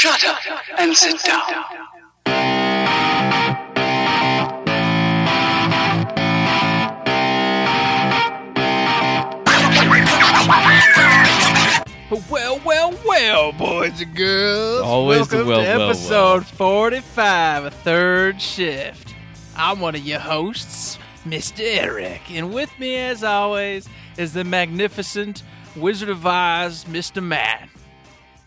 [0.00, 0.38] Shut up
[0.78, 1.42] and sit down.
[12.30, 14.80] Well, well, well, boys and girls.
[14.80, 15.90] Always the Welcome well, to well, well.
[15.90, 19.14] episode 45 of Third Shift.
[19.54, 21.60] I'm one of your hosts, Mr.
[21.60, 23.86] Eric, and with me, as always,
[24.16, 25.42] is the magnificent
[25.76, 27.22] Wizard of Oz, Mr.
[27.22, 27.68] Matt.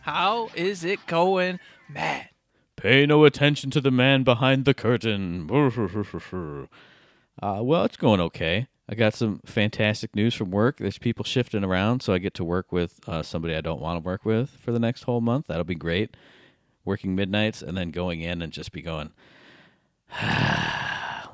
[0.04, 2.32] How is it going, Matt?
[2.76, 5.50] Pay no attention to the man behind the curtain.
[7.42, 8.68] uh, well, it's going okay.
[8.90, 10.80] I got some fantastic news from work.
[10.80, 14.04] There's people shifting around, so I get to work with uh, somebody I don't want
[14.04, 15.48] to work with for the next whole month.
[15.48, 16.18] That'll be great.
[16.84, 19.12] Working midnights and then going in and just be going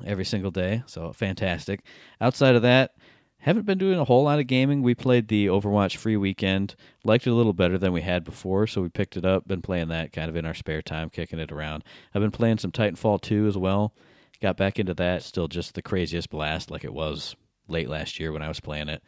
[0.06, 0.84] every single day.
[0.86, 1.80] So fantastic.
[2.20, 2.92] Outside of that,
[3.40, 4.82] haven't been doing a whole lot of gaming.
[4.82, 6.74] We played the Overwatch free weekend.
[7.04, 9.48] Liked it a little better than we had before, so we picked it up.
[9.48, 11.84] Been playing that kind of in our spare time, kicking it around.
[12.14, 13.94] I've been playing some Titanfall 2 as well.
[14.42, 15.22] Got back into that.
[15.22, 17.34] Still just the craziest blast like it was
[17.68, 19.02] late last year when I was playing it.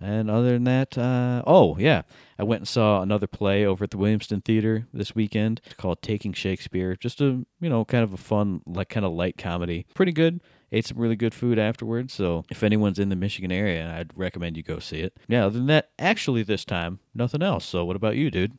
[0.00, 2.02] And other than that, uh, oh yeah,
[2.38, 5.62] I went and saw another play over at the Williamston Theater this weekend.
[5.64, 6.96] It's called Taking Shakespeare.
[6.96, 9.86] Just a you know kind of a fun like kind of light comedy.
[9.94, 10.42] Pretty good.
[10.72, 12.12] Ate some really good food afterwards.
[12.14, 15.16] So if anyone's in the Michigan area, I'd recommend you go see it.
[15.28, 15.46] Yeah.
[15.46, 17.64] Other than that, actually this time nothing else.
[17.64, 18.52] So what about you, dude?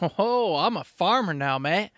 [0.18, 1.90] Oh, I'm a farmer now, Matt.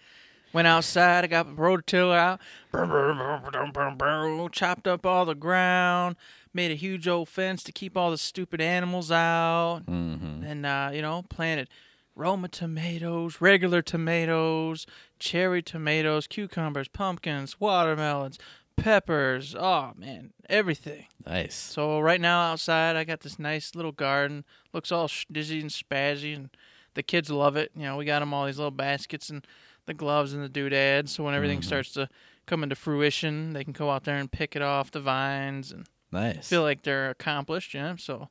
[0.52, 2.40] Went outside, I got the rototiller out,
[2.70, 6.16] brr, brr, brr, chopped up all the ground,
[6.52, 10.42] made a huge old fence to keep all the stupid animals out, Mm-hmm.
[10.44, 11.68] and uh, you know, planted
[12.14, 14.86] Roma tomatoes, regular tomatoes,
[15.18, 18.38] cherry tomatoes, cucumbers, pumpkins, watermelons,
[18.76, 19.54] peppers.
[19.58, 21.06] Oh man, everything.
[21.26, 21.54] Nice.
[21.54, 24.44] So right now outside, I got this nice little garden.
[24.72, 26.50] Looks all sh- dizzy and spazzy, and
[26.94, 27.70] the kids love it.
[27.76, 29.46] You know, we got them all these little baskets and
[29.86, 31.12] the gloves and the doodads.
[31.12, 32.08] So when everything starts to
[32.46, 35.86] come into fruition, they can go out there and pick it off the vines and
[36.10, 36.48] Nice.
[36.48, 37.74] feel like they're accomplished.
[37.74, 38.28] You know, so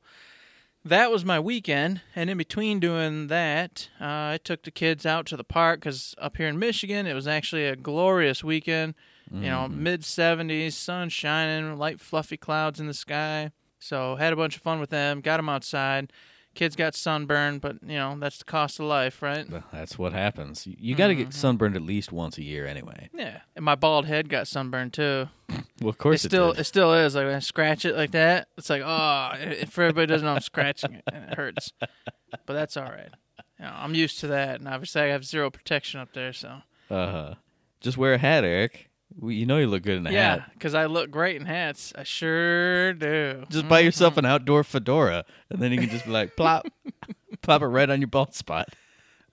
[0.84, 2.02] that was my weekend.
[2.16, 4.06] And in between doing that, uh,
[4.36, 7.28] I took the kids out to the park because up here in Michigan, it was
[7.28, 8.96] actually a glorious weekend.
[9.34, 13.52] You know, mid 70s, sun shining, light fluffy clouds in the sky.
[13.80, 15.22] So had a bunch of fun with them.
[15.22, 16.12] Got them outside.
[16.53, 19.50] Kids got sunburned, but you know that's the cost of life, right?
[19.50, 20.68] Well, That's what happens.
[20.68, 21.24] You, got to Mm-hmm.
[21.24, 23.09] get sunburned at least once a year anyway.
[23.14, 23.40] Yeah.
[23.56, 25.30] And my bald head got sunburned too.
[25.81, 26.59] Well, of course, It course still did.
[26.59, 27.16] it still is.
[27.16, 30.41] Like when I scratch it like that, it's like oh, if everybody doesn't know I'm
[30.41, 33.09] scratching it and it hurts, but that's all right.
[33.58, 36.62] You know, I'm used to that, and obviously I have zero protection up there, so
[36.91, 37.36] Uh-huh.
[37.80, 38.91] Just wear a hat, Eric.
[39.20, 40.52] We- You know you look good in a yeah, hat.
[40.54, 41.94] because I look great in hats.
[41.96, 43.44] I sure do.
[43.50, 46.68] Just buy yourself an outdoor fedora, and then you can just be like plop,
[47.42, 48.70] plop it right on your bald spot.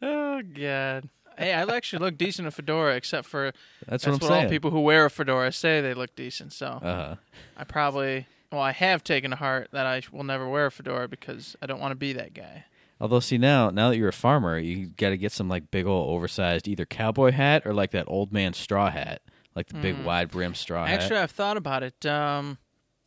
[0.03, 1.09] Oh god.
[1.37, 3.53] Hey, I actually look decent in a fedora, except for
[3.87, 4.45] That's, what I'm what saying.
[4.47, 6.53] all people who wear a fedora say they look decent.
[6.53, 7.15] So Uh-huh.
[7.57, 11.07] I probably, well, I have taken to heart that I will never wear a fedora
[11.07, 12.65] because I don't want to be that guy.
[13.01, 15.87] Although, see now, now that you're a farmer, you got to get some like big
[15.87, 19.23] old oversized either cowboy hat or like that old man straw hat,
[19.55, 20.99] like the big wide brim straw hat.
[20.99, 21.03] Mm.
[21.03, 22.05] Actually, I've thought about it.
[22.07, 22.59] Um,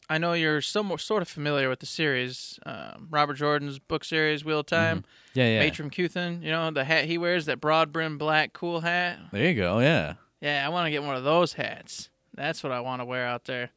[0.09, 4.43] I know you're somewhat sort of familiar with the series, um, Robert Jordan's book series,
[4.43, 5.05] Wheel of Time.
[5.33, 5.69] yeah, yeah.
[5.69, 9.19] Matrim Cauthon, you know the hat he wears, that broad brim black cool hat.
[9.31, 9.79] There you go.
[9.79, 10.15] Yeah.
[10.41, 12.09] Yeah, I want to get one of those hats.
[12.33, 13.69] That's what I want to wear out there.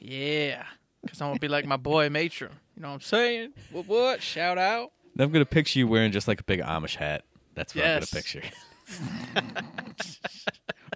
[0.00, 0.64] Yeah,
[1.02, 2.50] because I want to be like my boy Matrim.
[2.76, 3.52] You know what I'm saying?
[3.70, 3.86] What?
[3.86, 4.22] What?
[4.22, 4.90] Shout out.
[5.18, 7.24] I'm gonna picture you wearing just like a big Amish hat.
[7.54, 7.94] That's what Yes.
[7.94, 8.42] I'm gonna picture.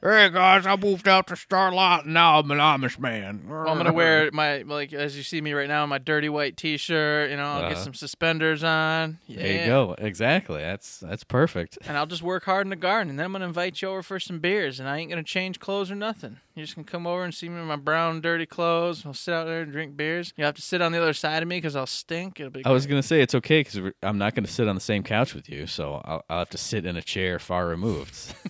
[0.04, 3.44] Hey guys, I moved out to Starlight and now I'm an Amish man.
[3.48, 6.56] Well, I'm gonna wear my like as you see me right now, my dirty white
[6.56, 7.30] T-shirt.
[7.30, 7.84] You know, I'll get Uh-huh.
[7.84, 9.18] some suspenders on.
[9.28, 9.42] Yeah.
[9.42, 9.94] There you go.
[9.98, 10.60] Exactly.
[10.60, 11.78] That's that's perfect.
[11.86, 14.02] And I'll just work hard in the garden, and then I'm gonna invite you over
[14.02, 16.38] for some beers, and I ain't gonna change clothes or nothing.
[16.56, 19.04] You're just gonna come over and see me in my brown, dirty clothes.
[19.04, 20.34] We'll sit out there and drink beers.
[20.36, 22.40] You'll have to sit on the other side of me because I'll stink.
[22.40, 22.64] It'll be.
[22.64, 25.32] I was gonna say it's okay because I'm not gonna sit on the same couch
[25.32, 28.34] with you, so I'll, I'll have to sit in a chair far removed.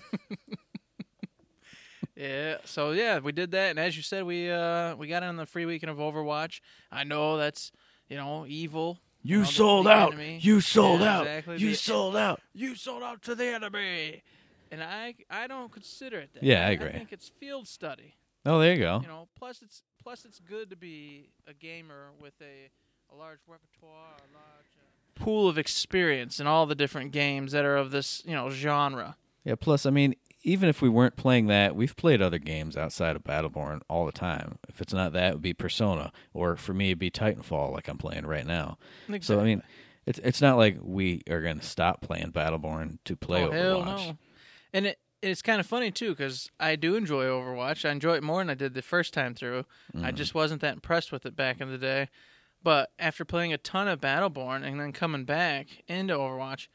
[2.15, 2.57] Yeah.
[2.65, 5.47] So yeah, we did that, and as you said, we uh we got in the
[5.47, 6.61] free weekend of Overwatch.
[6.91, 7.71] I know that's
[8.07, 8.99] you know evil.
[9.23, 10.13] You know, sold out.
[10.19, 11.21] You sold Yeah, out.
[11.27, 11.57] exactly.
[11.57, 12.39] You The- sold out.
[12.53, 14.21] You sold out to the enemy,
[14.71, 16.43] and I I don't consider it that.
[16.43, 16.89] Yeah, I agree.
[16.89, 18.13] I think it's field study.
[18.45, 18.99] oh, there you go.
[19.01, 22.69] You know, plus it's plus it's good to be a gamer with a
[23.11, 27.65] a large repertoire, a large uh, pool of experience in all the different games that
[27.65, 29.15] are of this you know genre.
[29.43, 29.55] Yeah.
[29.55, 33.23] Plus, I mean, even if we weren't playing that, we've played other games outside of
[33.23, 34.57] Battleborn all the time.
[34.67, 37.87] If it's not that, it would be Persona, or for me, it'd be Titanfall, like
[37.87, 38.77] I'm playing right now.
[39.21, 39.63] So I mean,
[40.05, 44.07] it's it's not like we are going to stop playing Battleborn to play oh, Overwatch.
[44.07, 44.17] no.
[44.73, 47.87] And it it's kind of funny too because I do enjoy Overwatch.
[47.87, 49.65] I enjoy it more than I did the first time through.
[49.95, 50.15] I mm-hmm.
[50.15, 52.09] just wasn't that impressed with it back in the day.
[52.61, 56.67] But after playing a ton of Battleborn and then coming back into Overwatch,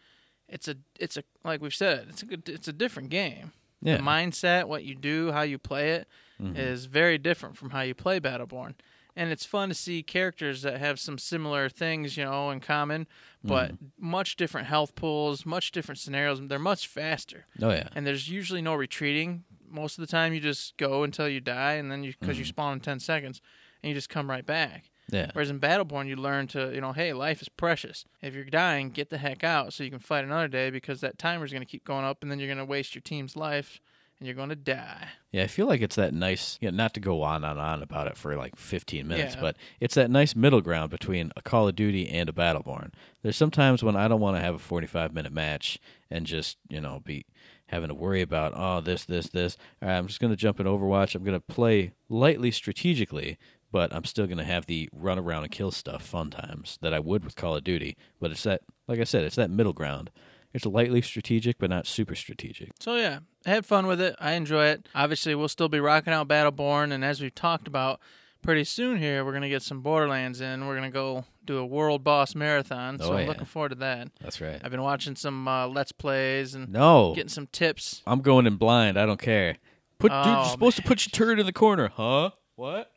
[0.48, 3.52] it's a it's a like we've said it's a good it's a different game.
[3.80, 3.98] Yeah.
[3.98, 6.08] The mindset, what you do, how you play it,
[6.40, 6.92] is Mm-hmm.
[6.92, 8.74] very different from how you play Battleborn.
[9.16, 13.06] And it's fun to see characters that have some similar things, you know, in common,
[13.44, 13.84] but Mm-hmm.
[14.10, 16.40] much different health pools, much different scenarios.
[16.42, 17.88] They're much faster, Oh yeah.
[17.94, 19.44] and there's usually no retreating.
[19.70, 22.38] Most of the time, you just go until you die, and then you because Mm-hmm.
[22.40, 23.40] you spawn in ten seconds,
[23.82, 24.90] and you just come right back.
[25.10, 25.30] Yeah.
[25.32, 28.04] Whereas in Battleborn, you learn to, you know, hey, life is precious.
[28.22, 31.18] If you're dying, get the heck out so you can fight another day because that
[31.18, 33.80] timer's going to keep going up and then you're going to waste your team's life
[34.18, 35.08] and you're going to die.
[35.32, 37.82] Yeah, I feel like it's that nice, you know, not to go on and on
[37.82, 39.40] about it for like 15 minutes, Yeah.
[39.40, 42.92] but it's that nice middle ground between a Call of Duty and a Battleborn.
[43.22, 45.78] There's sometimes when I don't want to have a 45 minute match
[46.10, 47.24] and just, you know, be
[47.66, 49.56] having to worry about, oh, this, this, this.
[49.82, 51.14] All right, I'm just going to jump in Overwatch.
[51.14, 53.36] I'm going to play lightly strategically,
[53.70, 56.94] but I'm still going to have the run around and kill stuff fun times that
[56.94, 57.96] I would with Call of Duty.
[58.20, 60.10] But it's that, like I said, it's that middle ground.
[60.54, 62.70] It's lightly strategic, but not super strategic.
[62.80, 64.16] So yeah, I had fun with it.
[64.18, 64.88] I enjoy it.
[64.94, 68.00] Obviously, we'll still be rocking out Battleborn, and as we've talked about,
[68.40, 70.66] pretty soon here we're gonna get some Borderlands in.
[70.66, 72.98] We're gonna go do a World Boss Marathon.
[72.98, 74.08] So Oh, I'm looking forward to that.
[74.20, 74.58] That's right.
[74.64, 77.12] I've been watching some uh, Let's Plays and No.
[77.14, 78.02] getting some tips.
[78.06, 78.98] I'm going in blind.
[78.98, 79.56] I don't care.
[79.98, 82.30] Put dude, Oh, you're supposed to put your turret in the corner, huh?
[82.56, 82.90] What?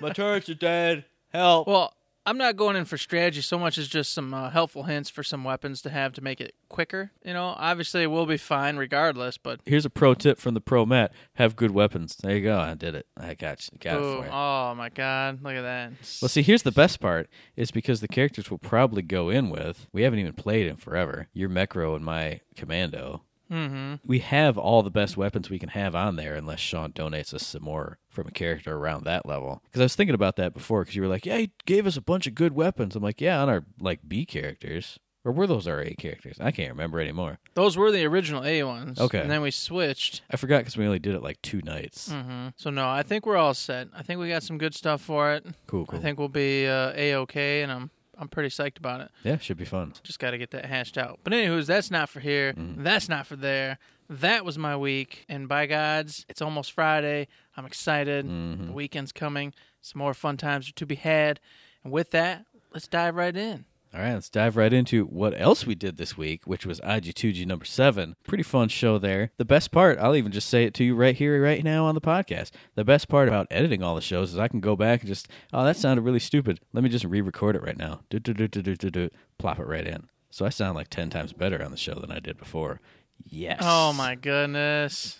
[0.00, 1.04] My turrets are dead.
[1.32, 1.66] Help.
[1.68, 1.92] Well,
[2.26, 5.22] I'm not going in for strategy so much as just some uh, helpful hints for
[5.22, 7.10] some weapons to have to make it quicker.
[7.24, 10.84] You know, obviously we'll be fine regardless, but Here's a pro tip from the pro
[10.84, 11.12] Matt.
[11.34, 12.16] Have good weapons.
[12.16, 12.58] There you go.
[12.58, 13.06] I did it.
[13.16, 13.78] I got you.
[13.78, 14.30] Got it Ooh, for you.
[14.30, 15.92] oh my god, look at that.
[16.20, 19.86] Well, see, here's the best part is because the characters we'll probably go in with,
[19.94, 21.28] we haven't even played in forever.
[21.32, 23.22] Your Mecro and my Commando.
[23.50, 23.94] Mm-hmm.
[24.04, 27.46] We have all the best weapons we can have on there unless Sean donates us
[27.46, 29.62] some more from a character around that level.
[29.64, 31.96] Because I was thinking about that before because you were like, yeah, he gave us
[31.96, 32.94] a bunch of good weapons.
[32.96, 34.98] I'm like, yeah, on our like B characters.
[35.24, 36.38] Or were those our A characters?
[36.40, 37.38] I can't remember anymore.
[37.54, 38.98] Those were the original A ones.
[38.98, 39.20] Okay.
[39.20, 40.22] And then we switched.
[40.30, 42.10] I forgot because we only did it like two nights.
[42.10, 43.88] hmm So no, I think we're all set.
[43.94, 45.44] I think we got some good stuff for it.
[45.66, 45.98] Cool, cool.
[45.98, 49.10] I think we'll be uh, a okay, and I'm I'm pretty psyched about it.
[49.22, 49.94] yeah, should be fun.
[50.02, 51.20] Just got to get that hashed out.
[51.22, 52.52] But anywho's, that's not for here.
[52.52, 52.82] Mm-hmm.
[52.82, 53.78] That's not for there.
[54.10, 57.28] That was my week, and by gods, it's almost Friday.
[57.56, 58.26] I'm excited.
[58.26, 58.66] Mm-hmm.
[58.68, 59.52] The weekend's coming.
[59.82, 61.40] Some more fun times are to be had.
[61.84, 63.66] And with that, let's dive right in.
[63.94, 67.46] All right, let's dive right into what else we did this week, which was IG2G
[67.46, 68.16] number seven.
[68.22, 69.30] Pretty fun show there.
[69.38, 71.94] The best part, I'll even just say it to you right here, right now on
[71.94, 72.50] the podcast.
[72.74, 75.28] The best part about editing all the shows is I can go back and just,
[75.54, 76.60] oh, that sounded really stupid.
[76.74, 78.00] Let me just re record it right now.
[78.10, 79.10] Do, do, do, do, do, do, do.
[79.38, 80.08] Plop it right in.
[80.30, 82.82] So I sound like 10 times better on the show than I did before.
[83.24, 83.60] Yes.
[83.62, 85.18] Oh my goodness.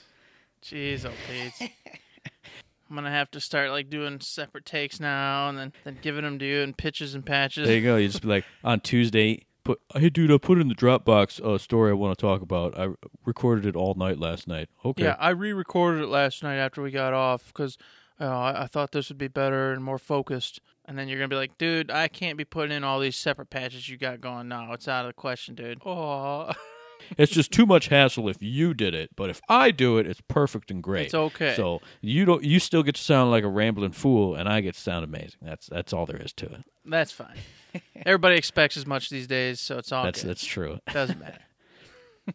[0.63, 1.73] Jeez, oh Pete.
[2.89, 6.39] I'm gonna have to start like doing separate takes now, and then then giving them
[6.39, 7.67] to you in pitches and patches.
[7.67, 7.97] There you go.
[7.97, 11.41] You just be like, on Tuesday, put, hey, dude, I put it in the Dropbox
[11.45, 12.79] uh, story I want to talk about.
[12.79, 12.89] I
[13.25, 14.69] recorded it all night last night.
[14.85, 15.05] Okay.
[15.05, 17.77] Yeah, I re-recorded it last night after we got off because
[18.21, 20.61] uh, I, I thought this would be better and more focused.
[20.87, 23.51] And then you're gonna be like, dude, I can't be putting in all these separate
[23.51, 24.49] patches you got going.
[24.49, 25.83] No, it's out of the question, dude.
[25.85, 26.51] Oh,
[27.17, 30.21] It's just too much hassle if you did it, but if I do it, it's
[30.29, 31.07] perfect and great.
[31.07, 31.55] It's okay.
[31.57, 34.75] So you don't, you still get to sound like a rambling fool, and I get
[34.75, 35.41] to sound amazing.
[35.43, 36.65] That's that's all there is to it.
[36.85, 37.37] that's fine.
[38.07, 40.31] Everybody expects as much these days, so it's all That's good.
[40.31, 40.79] that's true.
[40.93, 41.41] Doesn't matter.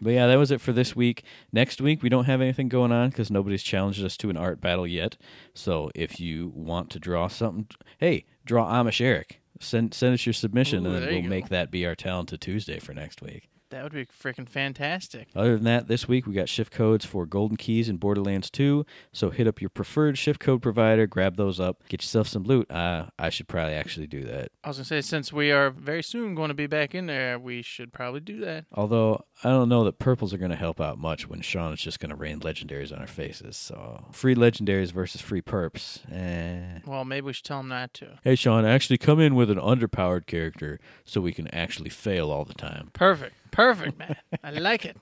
[0.00, 1.24] But yeah, that was it for this week.
[1.52, 4.60] Next week we don't have anything going on because nobody's challenged us to an art
[4.60, 5.16] battle yet.
[5.54, 7.66] So if you want to draw something,
[7.98, 9.40] hey, draw Amish Eric.
[9.60, 11.28] Send send us your submission, Ooh, and then we'll go.
[11.28, 13.48] make that be our talented Tuesday for next week.
[13.70, 15.28] That would be freaking fantastic.
[15.36, 18.86] Other than that, this week we got shift codes for Golden Keys and Borderlands 2.
[19.12, 22.70] So hit up your preferred shift code provider, grab those up, get yourself some loot.
[22.70, 24.52] Uh, I should probably actually do that.
[24.64, 27.38] I was gonna say, since we are very soon going to be back in there,
[27.38, 28.64] we should probably do that.
[28.72, 31.80] Although I don't know that purples are going to help out much when Sean is
[31.80, 33.56] just going to rain legendaries on our faces.
[33.56, 36.00] So free legendaries versus free perps.
[36.12, 36.80] Eh.
[36.86, 38.18] Well, maybe we should tell him not to.
[38.24, 42.44] Hey Sean, actually come in with an underpowered character so we can actually fail all
[42.44, 42.90] the time.
[42.92, 44.14] Perfect, perfect, man.
[44.44, 44.96] I like it.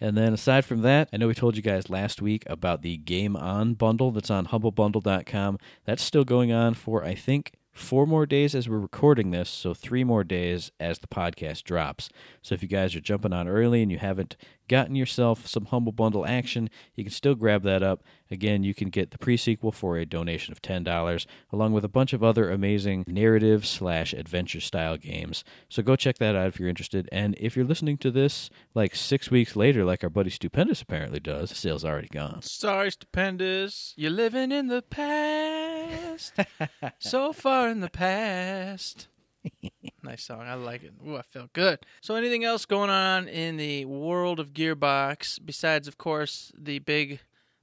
[0.00, 2.96] And then aside from that, I know we told you guys last week about the
[2.96, 5.58] Game On bundle that's on humblebundle.com.
[5.84, 9.74] That's still going on for I think four more days as we're recording this, so
[9.74, 12.08] three more days as the podcast drops.
[12.40, 14.36] So if you guys are jumping on early and you haven't
[14.72, 18.02] gotten yourself some Humble Bundle action, you can still grab that up.
[18.30, 22.14] Again, you can get the pre-sequel for a donation of $10, along with a bunch
[22.14, 25.44] of other amazing narrative slash adventure style games.
[25.68, 27.06] So go check that out if you're interested.
[27.12, 31.20] And if you're listening to this like six weeks later, like our buddy Stupendous apparently
[31.20, 32.40] does, the sale's already gone.
[32.40, 33.92] Sorry, stupendous.
[33.98, 36.32] You're living in the past.
[36.98, 39.08] so far in the past.
[40.02, 40.42] nice song.
[40.42, 40.92] I like it.
[41.06, 41.80] Ooh, I felt good.
[42.00, 47.20] So, anything else going on in the world of Gearbox besides, of course, the big,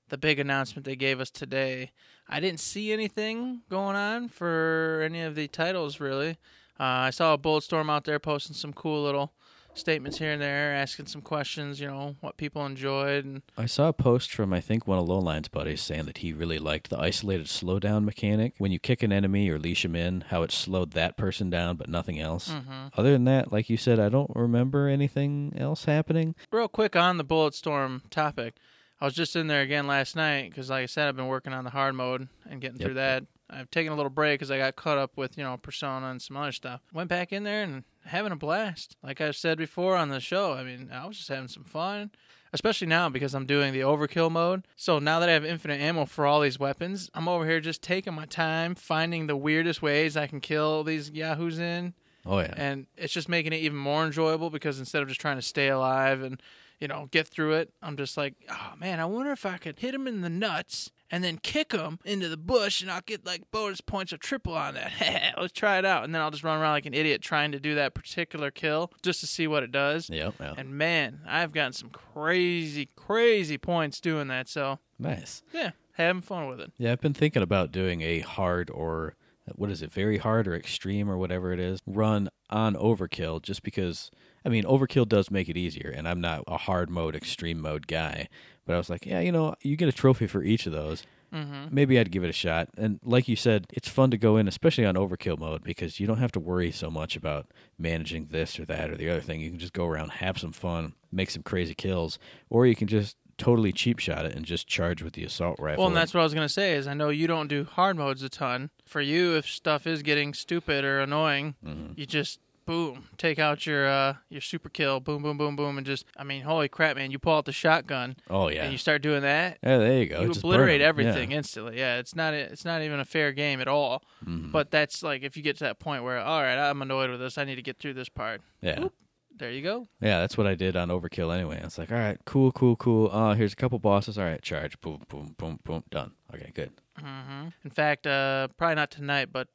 [0.10, 1.92] the big announcement they gave us today?
[2.28, 6.38] I didn't see anything going on for any of the titles really.
[6.80, 9.34] Uh, I saw a Bulletstorm out there posting some cool little
[9.74, 11.80] statements here and there, asking some questions.
[11.80, 15.08] You know what people enjoyed and I saw a post from I think one of
[15.08, 18.54] Lowline's buddies saying that he really liked the isolated slowdown mechanic.
[18.58, 21.76] When you kick an enemy or leash him in, how it slowed that person down
[21.78, 22.50] but nothing else.
[22.50, 22.88] Mm-hmm.
[22.98, 26.36] Other than that, like you said, I don't remember anything else happening.
[26.52, 28.56] Real quick on the Bulletstorm topic,
[29.02, 31.54] I was just in there again last night because, like I said, I've been working
[31.54, 32.86] on the hard mode and getting Yep.
[32.86, 33.24] through that.
[33.50, 36.22] I've taken a little break because I got caught up with you know Persona and
[36.22, 36.82] some other stuff.
[36.94, 38.96] Went back in there and having a blast.
[39.04, 42.12] Like I've said before on the show, I mean, I was just having some fun.
[42.52, 44.66] Especially now because I'm doing the overkill mode.
[44.76, 47.84] So now that I have infinite ammo for all these weapons, I'm over here just
[47.84, 51.94] taking my time, finding the weirdest ways I can kill these yahoos in
[52.26, 52.54] Oh yeah.
[52.58, 55.68] and it's just making it even more enjoyable because instead of just trying to stay
[55.70, 56.42] alive and
[56.80, 59.80] you know get through it i'm just like oh man i wonder if i could
[59.80, 63.26] hit him in the nuts and then kick him into the bush and i'll get
[63.26, 66.44] like bonus points of triple on that let's try it out and then i'll just
[66.44, 69.64] run around like an idiot trying to do that particular kill just to see what
[69.64, 70.56] it does Yep, yep.
[70.58, 75.42] and man i've gotten some crazy crazy points doing that so nice.
[75.54, 79.16] yeah having fun with it Yeah, I've been thinking about doing a hard or
[79.56, 83.64] what is it, very hard or extreme or whatever it is, run on overkill just
[83.64, 84.10] because
[84.46, 87.88] I mean overkill does make it easier and I'm not a hard mode, extreme mode
[87.88, 88.28] guy.
[88.66, 91.04] But I was like, yeah, you know, you get a trophy for each of those.
[91.34, 91.74] mm-hmm.
[91.74, 92.70] Maybe I'd give it a shot.
[92.78, 96.06] And like you said, it's fun to go in, especially on overkill mode, because you
[96.06, 97.48] don't have to worry so much about
[97.80, 99.42] managing this or that or the other thing.
[99.42, 102.88] You can just go around, have some fun, make some crazy kills, or you can
[102.88, 105.82] just totally cheap shot it and just charge with the assault rifle.
[105.82, 107.98] Well, and that's what I was gonna say is I know you don't do hard
[107.98, 108.70] modes a ton.
[108.86, 111.94] For you, if stuff is getting stupid or annoying, Mm-hmm.
[111.96, 115.88] you just boom take out your uh your super kill, boom boom boom boom, and
[115.88, 117.10] just I mean, holy crap, man!
[117.10, 119.58] You pull out the shotgun oh yeah, and you start doing that.
[119.64, 120.22] yeah, there you go.
[120.22, 121.38] You Just obliterate everything Yeah.
[121.38, 121.80] instantly.
[121.80, 124.04] Yeah, it's not it's not even a fair game at all.
[124.24, 124.52] Mm-hmm.
[124.52, 127.20] But that's like if you get to that point where all right, I'm annoyed with
[127.20, 127.38] this.
[127.40, 128.42] I need to get through this part.
[128.62, 128.82] Yeah.
[128.84, 128.94] Oop.
[129.40, 129.88] There you go.
[130.02, 131.60] Yeah, that's what I did on Overkill anyway.
[131.62, 133.10] I was like, all right, cool, cool, cool.
[133.12, 134.18] Uh, here's a couple bosses.
[134.18, 134.80] All right, charge.
[134.82, 135.84] Boom, boom, boom, boom.
[135.90, 136.12] Done.
[136.34, 136.72] Okay, good.
[137.00, 139.48] hmm In fact, uh, probably not tonight, but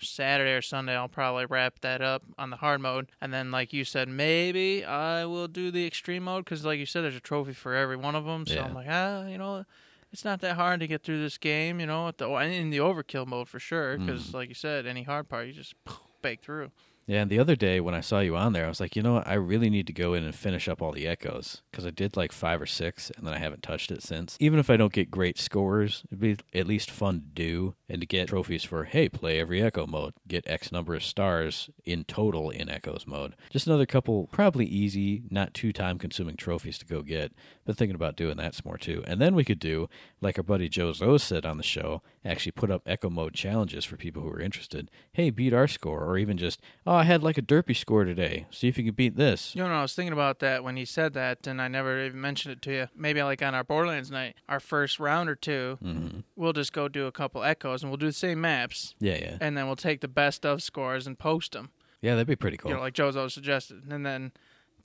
[0.00, 3.10] Saturday or Sunday, I'll probably wrap that up on the hard mode.
[3.20, 6.86] And then, like you said, maybe I will do the extreme mode because, like you
[6.86, 8.46] said, there's a trophy for every one of them.
[8.46, 8.64] So Yeah.
[8.66, 9.64] I'm like, ah, you know,
[10.12, 12.78] it's not that hard to get through this game, you know, at the, in the
[12.78, 13.98] overkill mode for sure.
[13.98, 15.74] Because, like you said, any hard part, you just
[16.22, 16.70] bake through.
[17.06, 19.02] Yeah, and the other day when I saw you on there, I was like, you
[19.02, 19.26] know what?
[19.26, 22.16] I really need to go in and finish up all the echoes because I did
[22.16, 24.38] like five or six, and then I haven't touched it since.
[24.40, 28.00] Even if I don't get great scores, it'd be at least fun to do and
[28.00, 32.04] to get trophies for hey, play every echo mode, get X number of stars in
[32.04, 33.34] total in echoes mode.
[33.50, 37.32] Just another couple, probably easy, not too time consuming trophies to go get.
[37.66, 39.90] But thinking about doing that some more too, and then we could do
[40.22, 43.84] like our buddy Joe Zoe said on the show, actually put up echo mode challenges
[43.84, 44.90] for people who are interested.
[45.12, 48.46] Hey, beat our score, or even just oh, I had like a derpy score today.
[48.50, 49.54] See if you can beat this.
[49.54, 52.20] You know, I was thinking about that when he said that, and I never even
[52.20, 52.88] mentioned it to you.
[52.96, 56.20] Maybe like on our Borderlands night, our first round or 2 Mm-hmm.
[56.36, 59.38] we'll just go do a couple echoes, and we'll do the same maps, Yeah, yeah,
[59.40, 61.70] and then we'll take the best of scores and post them.
[62.00, 62.12] yeah.
[62.14, 62.70] That'd be pretty cool.
[62.70, 64.32] You know, like Jozo suggested, and then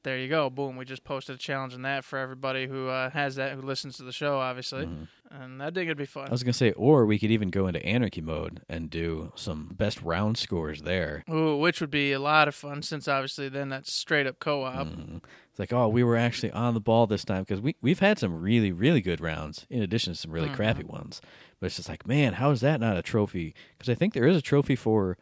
[0.04, 0.78] there you go, boom.
[0.78, 3.98] We just posted a challenge in that for everybody who uh, has that, who listens
[3.98, 4.90] to the show, obviously,
[5.30, 6.24] and I think it'd be fun.
[6.24, 6.32] Mm-hmm.
[6.32, 9.70] I was gonna say, or we could even go into anarchy mode and do some
[9.78, 11.24] best round scores there.
[11.30, 14.88] Ooh, which would be a lot of fun, since obviously then that's straight up co-op.
[14.88, 15.22] Mhm.
[15.50, 18.18] It's like, oh, we were actually on the ball this time because we we've had
[18.18, 21.22] some really really good rounds in addition to some really crappy ones.
[21.60, 23.54] But it's just like, man, how is that not a trophy?
[23.78, 25.18] Because I think there is a trophy for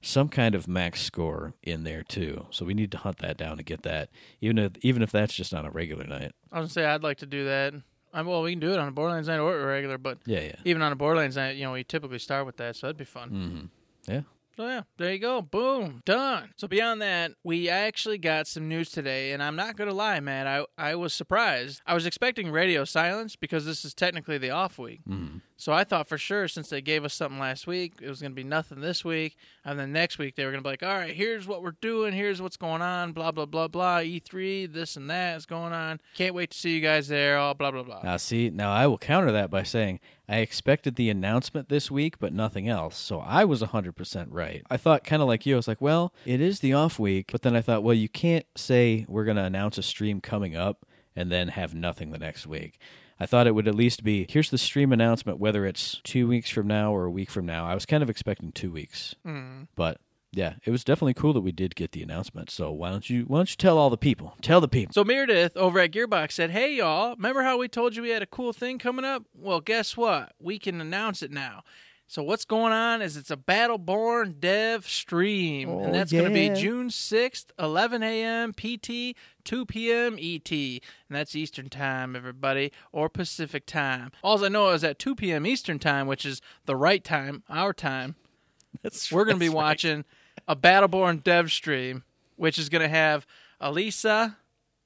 [0.00, 2.46] some kind of max score in there too.
[2.50, 5.34] So we need to hunt that down to get that, even if even if that's
[5.34, 6.32] just on a regular night.
[6.52, 7.74] I was gonna say I'd like to do that.
[8.12, 10.40] I well, we can do it on a Borderlands night or a regular, but Yeah,
[10.40, 10.56] yeah.
[10.64, 13.04] even on a Borderlands night, you know, we typically start with that, so that'd be
[13.04, 13.30] fun.
[13.30, 14.12] Mm-hmm.
[14.12, 14.20] Yeah.
[14.56, 15.40] So yeah, there you go.
[15.42, 16.50] Boom, done.
[16.56, 20.46] So beyond that, we actually got some news today, and I'm not gonna lie, man.
[20.48, 21.80] I I was surprised.
[21.86, 25.00] I was expecting radio silence because this is technically the off week.
[25.08, 25.42] Mhm.
[25.60, 28.30] So I thought for sure, since they gave us something last week, it was going
[28.30, 29.36] to be nothing this week.
[29.64, 31.72] And then next week, they were going to be like, all right, here's what we're
[31.80, 32.12] doing.
[32.12, 33.10] Here's what's going on.
[33.10, 33.98] Blah, blah, blah, blah.
[33.98, 36.00] E3, this and that is going on.
[36.14, 37.38] Can't wait to see you guys there.
[37.38, 38.02] All blah, blah, blah.
[38.04, 39.98] Now, see, now I will counter that by saying
[40.28, 42.96] I expected the announcement this week, but nothing else.
[42.96, 44.62] So I was 100% right.
[44.70, 45.54] I thought kind of like you.
[45.54, 48.08] I was like, well, it is the off week, but then I thought, well, you
[48.08, 50.86] can't say we're going to announce a stream coming up
[51.16, 52.78] and then have nothing the next week.
[53.20, 56.50] I thought it would at least be here's the stream announcement, whether it's two weeks
[56.50, 57.66] from now or a week from now.
[57.66, 59.66] I was kind of expecting two weeks, mm.
[59.74, 60.00] but
[60.32, 62.50] yeah, it was definitely cool that we did get the announcement.
[62.50, 64.36] So why don't you why don't you tell all the people?
[64.42, 64.92] Tell the people.
[64.92, 68.22] So Meredith over at Gearbox said, "Hey y'all, remember how we told you we had
[68.22, 69.24] a cool thing coming up?
[69.34, 70.32] Well, guess what?
[70.38, 71.62] We can announce it now."
[72.10, 76.30] So what's going on is it's a Battleborn dev stream, Oh, and that's going to
[76.30, 78.54] be June sixth, 11 a.m.
[78.54, 80.16] PT, 2 p.m.
[80.18, 84.10] ET, and that's Eastern time, everybody, or Pacific time.
[84.24, 85.46] All I know is at 2 p.m.
[85.46, 88.16] Eastern time, which is the right time, our time.
[88.82, 89.56] That's We're going to be right.
[89.56, 90.06] watching
[90.46, 92.04] a Battleborn dev stream,
[92.36, 93.26] which is going to have
[93.60, 94.38] Elisa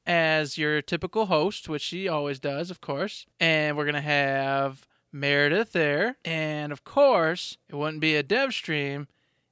[0.06, 3.26] as your typical host, which she always does, of course.
[3.38, 6.16] And we're going to have Meredith there.
[6.24, 9.08] And of course, it wouldn't be a dev stream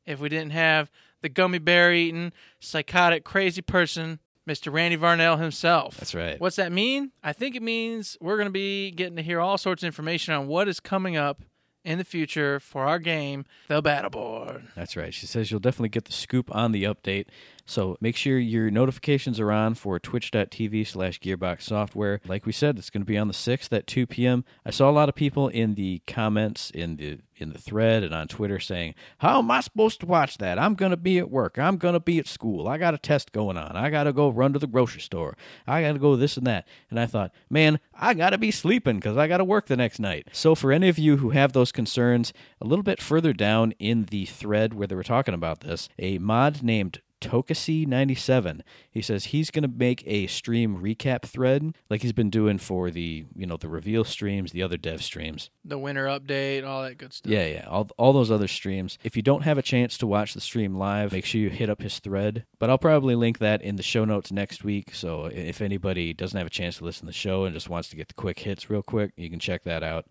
[0.06, 0.90] if we didn't have
[1.22, 4.72] the gummy bear eating, psychotic, crazy person, Mr.
[4.72, 5.96] Randy Varnell himself.
[5.98, 6.40] That's right.
[6.40, 7.12] What's that mean?
[7.22, 10.34] I think it means we're going to be getting to hear all sorts of information
[10.34, 11.42] on what is coming up
[11.84, 14.64] in the future for our game, The Battleborn.
[14.74, 15.14] That's right.
[15.14, 17.26] She says you'll definitely get the scoop on the update.
[17.70, 22.20] So make sure your notifications are on for twitch.tv slash gearbox software.
[22.26, 24.44] Like we said, it's going to be on the 6th at 2 p.m.
[24.66, 28.12] I saw a lot of people in the comments in the in the thread and
[28.12, 30.58] on Twitter saying, How am I supposed to watch that?
[30.58, 31.60] I'm going to be at work.
[31.60, 32.66] I'm going to be at school.
[32.66, 33.76] I got a test going on.
[33.76, 35.36] I got to go run to the grocery store.
[35.64, 36.66] I got to go this and that.
[36.90, 39.76] And I thought, man, I got to be sleeping because I got to work the
[39.76, 40.26] next night.
[40.32, 44.06] So for any of you who have those concerns, a little bit further down in
[44.06, 48.60] the thread where they were talking about this, a mod named Tokasi97.
[48.90, 52.90] He says he's going to make a stream recap thread like he's been doing for
[52.90, 55.50] the, you know, the reveal streams, the other dev streams.
[55.64, 57.30] the winter update, all that good stuff.
[57.30, 58.98] Yeah, yeah, all all those other streams.
[59.04, 61.70] If you don't have a chance to watch the stream live, make sure you hit
[61.70, 62.44] up his thread.
[62.58, 64.94] But I'll probably link that in the show notes next week.
[64.94, 67.88] So if anybody doesn't have a chance to listen to the show and just wants
[67.90, 70.06] to get the quick hits real quick, you can check that out.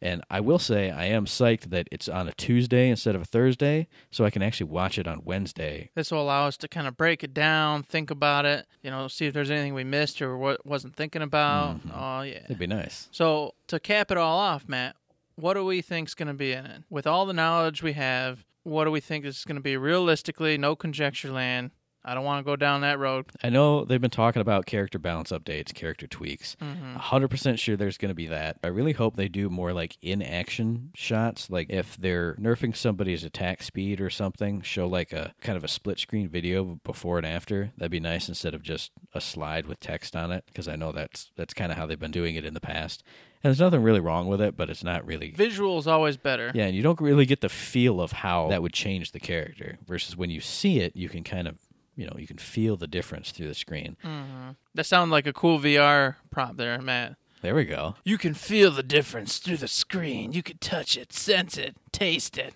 [0.00, 3.24] And I will say I am psyched that it's on a Tuesday instead of a
[3.24, 5.90] Thursday, so I can actually watch it on Wednesday.
[5.94, 9.08] This will allow us to kind of break it down, think about it, you know,
[9.08, 11.78] see if there's anything we missed or what wasn't thinking about.
[11.78, 11.90] Mm-hmm.
[11.92, 12.44] Oh yeah.
[12.44, 13.08] It'd be nice.
[13.10, 14.96] So to cap it all off, Matt,
[15.34, 16.82] what do we think's going to be in it?
[16.90, 20.58] With all the knowledge we have, what do we think is going to be realistically?
[20.58, 21.70] No conjecture land.
[22.08, 23.26] I don't want to go down that road.
[23.42, 26.56] I know they've been talking about character balance updates, character tweaks.
[26.62, 26.96] Mm-hmm.
[26.96, 28.56] 100% sure there's going to be that.
[28.64, 31.50] I really hope they do more like in action shots.
[31.50, 35.68] Like if they're nerfing somebody's attack speed or something, show like a kind of a
[35.68, 37.72] split screen video before and after.
[37.76, 40.92] That'd be nice instead of just a slide with text on it because I know
[40.92, 43.02] that's that's kind of how they've been doing it in the past.
[43.44, 46.50] And there's nothing really wrong with it, but it's not really Visual is always better.
[46.54, 49.78] yeah, and you don't really get the feel of how that would change the character
[49.86, 51.56] versus when you see it, you can kind of,
[51.98, 53.96] you know, you can feel the difference through the screen.
[54.04, 54.50] Mm-hmm.
[54.74, 57.16] That sounded like a cool VR prop there, Matt.
[57.42, 57.96] There we go.
[58.04, 60.32] You can feel the difference through the screen.
[60.32, 62.54] You can touch it, sense it, taste it.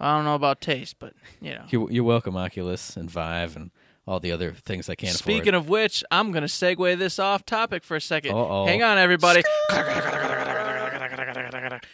[0.00, 1.12] I don't know about taste, but
[1.42, 1.64] you know.
[1.68, 3.70] You're, you're welcome, Oculus and Vive and
[4.06, 5.54] all the other things I can't Speaking afford.
[5.54, 8.64] of which, I'm going to segue this off topic for a 2nd Uh-oh.
[8.64, 9.42] Hang on, everybody.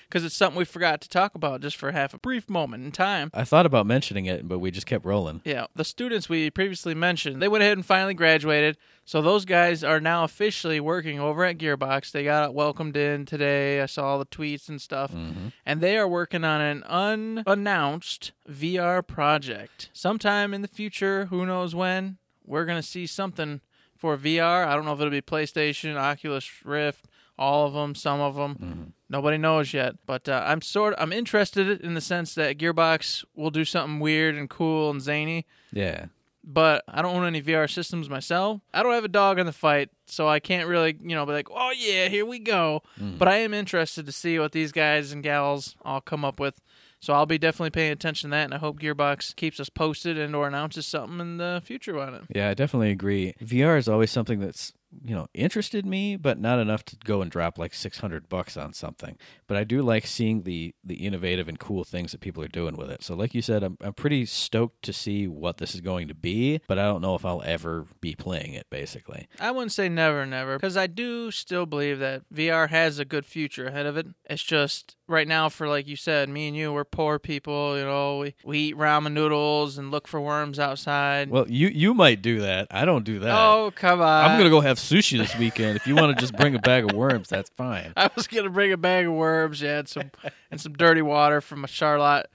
[0.08, 2.92] Because it's something we forgot to talk about just for half a brief moment in
[2.92, 3.30] time.
[3.34, 5.42] I thought about mentioning it, but we just kept rolling.
[5.44, 8.76] Yeah, the students we previously mentioned, they went ahead and finally graduated.
[9.04, 12.10] So those guys are now officially working over at Gearbox.
[12.10, 13.80] They got welcomed in today.
[13.80, 15.12] I saw all the tweets and stuff.
[15.12, 15.48] Mm-hmm.
[15.64, 19.90] And they are working on an unannounced VR project.
[19.92, 23.60] Sometime in the future, who knows when, we're going to see something
[23.96, 24.66] for VR.
[24.66, 27.06] I don't know if it'll be PlayStation, Oculus Rift,
[27.38, 28.54] all of them, some of them.
[28.54, 28.84] Mm-hmm.
[29.08, 33.50] Nobody knows yet, but uh, I'm sort I'm interested in the sense that Gearbox will
[33.50, 35.46] do something weird and cool and zany.
[35.72, 36.06] Yeah.
[36.48, 38.60] But I don't own any VR systems myself.
[38.72, 41.32] I don't have a dog in the fight, so I can't really, you know, be
[41.32, 45.10] like, "Oh yeah, here we go." But I am interested to see what these guys
[45.10, 46.60] and gals all come up with.
[47.00, 50.18] So I'll be definitely paying attention to that, and I hope Gearbox keeps us posted
[50.18, 52.22] and or announces something in the future on it.
[52.34, 53.34] Yeah, I definitely agree.
[53.42, 54.72] VR is always something that's
[55.04, 58.56] you know interested me, but not enough to go and drop like six hundred bucks
[58.56, 59.16] on something.
[59.46, 62.76] But I do like seeing the the innovative and cool things that people are doing
[62.76, 63.02] with it.
[63.02, 66.14] So, like you said, I'm I'm pretty stoked to see what this is going to
[66.14, 68.66] be, but I don't know if I'll ever be playing it.
[68.70, 73.04] Basically, I wouldn't say never, never, because I do still believe that VR has a
[73.04, 74.06] good future ahead of it.
[74.28, 77.78] It's just right now for like you said, me and you, we're poor people.
[77.78, 81.30] You know, we, we eat ramen noodles and look for worms outside.
[81.30, 82.68] Well, you you might do that.
[82.70, 83.34] I don't do that.
[83.34, 84.30] oh come on!
[84.30, 85.76] I'm gonna go have sushi this weekend.
[85.76, 87.92] If you want to just bring a bag of worms, that's fine.
[87.96, 90.10] I was gonna bring a bag of worms, yeah, and some
[90.50, 92.26] and some dirty water from a Charlotte.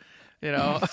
[0.41, 0.79] You know,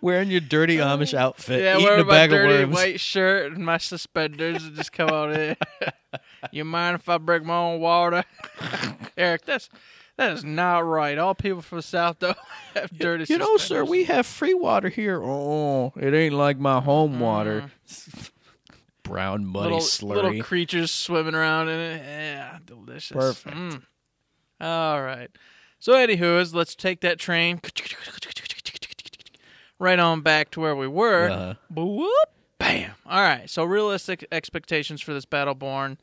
[0.00, 2.74] Wearing your dirty Amish outfit, yeah, eating wearing a my bag of worms.
[2.74, 5.56] white shirt and my suspenders, and just come on in.
[6.52, 8.24] you mind if I bring my own water,
[9.16, 9.44] Eric?
[9.44, 9.68] That's
[10.16, 11.18] that is not right.
[11.18, 12.38] All people from the South don't
[12.74, 13.26] have dirty.
[13.28, 15.20] You know, sir, we have free water here.
[15.22, 17.70] Oh, it ain't like my home water.
[19.02, 20.14] Brown muddy little, slurry.
[20.14, 22.02] little creatures swimming around in it.
[22.02, 23.14] Yeah, delicious.
[23.14, 23.56] Perfect.
[23.56, 23.82] Mm.
[24.60, 25.28] All right.
[25.78, 27.60] So, anywho's, let's take that train
[29.78, 31.28] right on back to where we were.
[31.28, 32.08] Uh-huh.
[32.58, 32.92] Bam.
[33.04, 33.50] All right.
[33.50, 35.98] So, realistic expectations for this Battleborn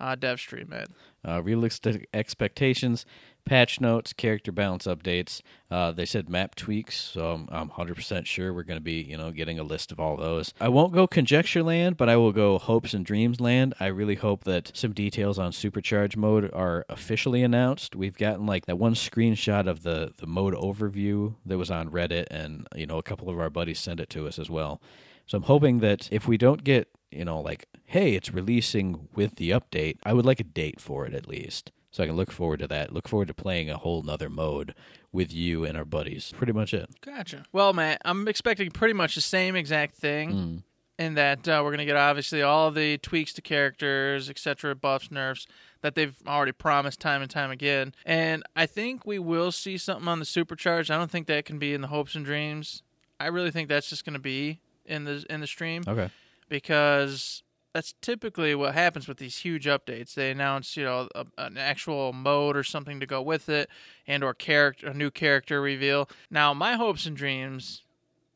[0.00, 0.86] uh, dev stream, man.
[1.26, 3.06] uh, realistic expectations,
[3.44, 5.40] patch notes, character balance updates.
[5.70, 9.16] Uh, they said map tweaks, so I'm, I'm 100% sure we're going to be, you
[9.16, 10.54] know, getting a list of all those.
[10.60, 13.74] I won't go conjecture land, but I will go hopes and dreams land.
[13.80, 17.96] I really hope that some details on supercharge mode are officially announced.
[17.96, 22.26] We've gotten like that one screenshot of the the mode overview that was on Reddit,
[22.30, 24.80] and you know, a couple of our buddies sent it to us as well.
[25.26, 29.36] So I'm hoping that if we don't get, you know, like, hey, it's releasing with
[29.36, 31.72] the update, I would like a date for it at least.
[31.94, 32.92] So I can look forward to that.
[32.92, 34.74] Look forward to playing a whole nother mode
[35.12, 36.32] with you and our buddies.
[36.36, 36.90] Pretty much it.
[37.00, 37.44] Gotcha.
[37.52, 40.32] Well, Matt, I'm expecting pretty much the same exact thing.
[40.32, 40.62] Mm.
[40.98, 45.12] In that uh, we're going to get obviously all the tweaks to characters, etc., buffs,
[45.12, 45.46] nerfs
[45.82, 47.94] that they've already promised time and time again.
[48.04, 50.90] And I think we will see something on the supercharge.
[50.90, 52.82] I don't think that can be in the hopes and dreams.
[53.20, 56.10] I really think that's just going to be in the in the stream Okay.
[56.48, 57.43] because
[57.74, 60.14] that's typically what happens with these huge updates.
[60.14, 63.68] They announce, you know, a, an actual mode or something to go with it,
[64.06, 66.08] and or character, a new character reveal.
[66.30, 67.82] Now, my hopes and dreams,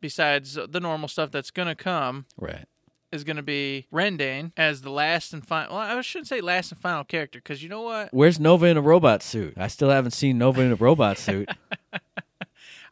[0.00, 2.64] besides the normal stuff that's gonna come, Right.
[3.12, 5.76] is gonna be Rendain as the last and final.
[5.76, 8.08] Well, I shouldn't say last and final character because you know what?
[8.12, 9.54] Where's Nova in a robot suit?
[9.56, 11.48] I still haven't seen Nova in a robot suit.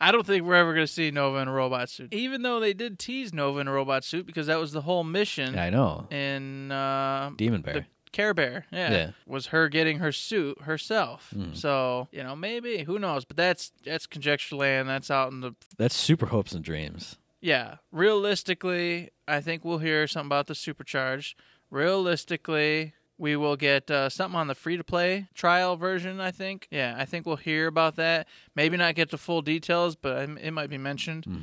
[0.00, 2.72] I don't think we're ever gonna see Nova in a robot suit, even though they
[2.74, 6.06] did tease Nova in a robot suit because that was the whole mission I know.
[6.10, 7.74] in uh, Demon Bear.
[7.74, 9.10] the Care Bear, yeah, Yeah.
[9.26, 11.32] was her getting her suit herself.
[11.36, 11.54] Mm.
[11.56, 13.24] So you know, maybe who knows?
[13.24, 14.88] But that's that's conjecture land.
[14.88, 17.16] That's out in the That's super hopes and dreams.
[17.40, 17.76] yeah.
[17.92, 21.36] Realistically, I think we'll hear something about the supercharged.
[21.70, 26.20] Realistically, we will get uh, something on the free to play trial version.
[26.20, 26.68] I think.
[26.70, 28.26] Yeah, I think we'll hear about that.
[28.54, 31.42] Maybe not get the full details, but it might be mentioned Mm.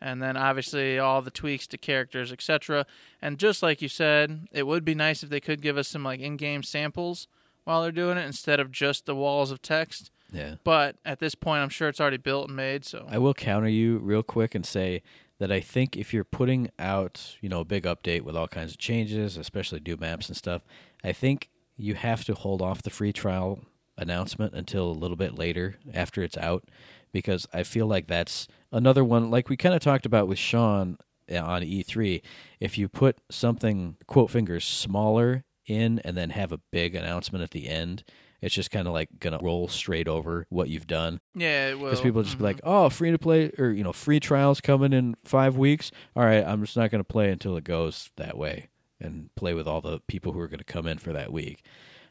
[0.00, 2.84] and then obviously all the tweaks to characters, etc.
[3.22, 6.04] And just like you said, it would be nice if they could give us some
[6.04, 7.28] like in-game samples
[7.64, 10.10] while they're doing it instead of just the walls of text.
[10.32, 10.56] Yeah.
[10.64, 12.84] But at this point, I'm sure it's already built and made.
[12.84, 15.02] So I will counter you real quick and say
[15.38, 18.72] that I think if you're putting out, you know, a big update with all kinds
[18.72, 20.62] of changes, especially new maps and stuff,
[21.04, 23.60] I think you have to hold off the free trial
[23.98, 26.64] announcement until a little bit later after it's out
[27.12, 30.98] because I feel like that's another one like we kind of talked about with Sean
[31.32, 32.22] uh, on E3.
[32.60, 37.50] If you put something quote fingers smaller in and then have a big announcement at
[37.52, 38.04] the end,
[38.42, 41.78] it's just kind of like going to roll straight over what you've done yeah, it
[41.78, 41.86] will.
[41.86, 42.46] because people just be Mhm.
[42.46, 45.90] like, "Oh, free to play or you know, free trials coming in five weeks.
[46.14, 48.68] All right, I'm just not going to play until it goes that way
[49.00, 51.62] and play with all the people who are going to come in for that week."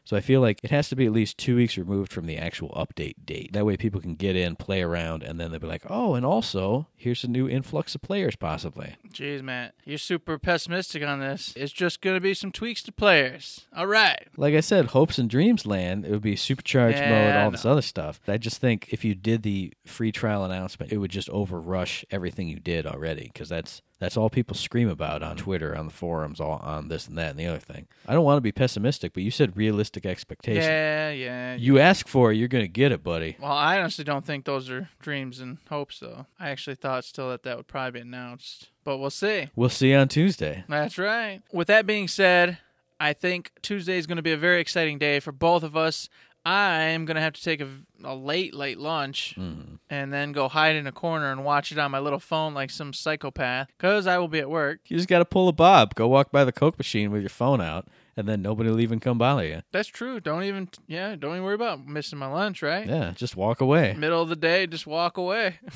[0.06, 2.36] So I feel like it has to be at least two weeks removed from the
[2.36, 3.52] actual update date.
[3.52, 6.24] That way, people can get in, play around, and then they'll be like, "Oh, and
[6.24, 11.52] also here's a new influx of players, possibly." Jeez, Matt, you're super pessimistic on this.
[11.56, 13.66] It's just gonna be some tweaks to players.
[13.76, 14.28] All right.
[14.36, 16.04] Like I said, hopes and dreams land.
[16.04, 18.20] It would be supercharged Yeah, mode, all this other stuff.
[18.28, 22.46] I just think if you did the free trial announcement, it would just overrush everything
[22.46, 25.44] you did already because that's that's all people scream about on mm-hmm.
[25.44, 27.86] Twitter, on the forums, all on this and that and the other thing.
[28.06, 30.66] I don't want to be pessimistic, but you said realistic expectations.
[30.66, 31.54] Yeah, yeah.
[31.56, 33.36] You ask for it, you're going to get it, buddy.
[33.40, 36.26] Well, I honestly don't think those are dreams and hopes, though.
[36.38, 39.48] I actually thought still that that would probably be announced, but we'll see.
[39.56, 40.64] We'll see on Tuesday.
[40.68, 41.42] That's right.
[41.52, 42.58] With that being said,
[43.00, 46.08] I think Tuesday is going to be a very exciting day for both of us.
[46.46, 47.68] I am going to have to take a,
[48.04, 49.78] a late, late lunch Mm.
[49.90, 52.70] and then go hide in a corner and watch it on my little phone like
[52.70, 54.78] some psychopath because I will be at work.
[54.86, 55.96] You just got to pull a bob.
[55.96, 59.00] Go walk by the Coke machine with your phone out, and then nobody will even
[59.00, 59.62] come bother you.
[59.72, 60.20] That's true.
[60.20, 62.86] Don't even, yeah, don't even worry about missing my lunch, right?
[62.86, 63.94] Yeah, just walk away.
[63.98, 65.58] Middle of the day, just walk away.